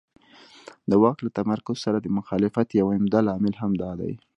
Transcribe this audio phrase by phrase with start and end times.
[0.89, 4.13] د واک له تمرکز سره د مخالفت یو عمده لامل همدا دی.